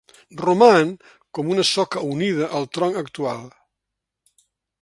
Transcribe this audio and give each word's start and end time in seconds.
Roman 0.43 0.93
com 1.39 1.51
una 1.57 1.67
soca 1.73 2.03
unida 2.15 2.49
al 2.61 2.67
tronc 2.79 3.01
actual. 3.05 3.45